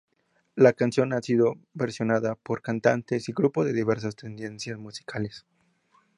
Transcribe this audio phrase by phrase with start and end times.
[0.55, 5.45] La canción ha sido versionada por cantantes y grupos de diversas tendencias musicales.